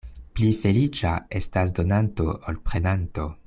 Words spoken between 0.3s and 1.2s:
Pli feliĉa